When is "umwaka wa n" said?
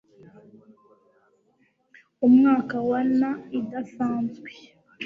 2.27-3.21